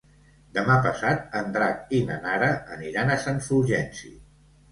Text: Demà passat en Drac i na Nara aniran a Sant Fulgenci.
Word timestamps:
Demà 0.57 0.75
passat 0.85 1.35
en 1.41 1.51
Drac 1.57 1.93
i 1.99 2.01
na 2.09 2.17
Nara 2.25 2.49
aniran 2.77 3.13
a 3.17 3.21
Sant 3.27 3.39
Fulgenci. 3.49 4.13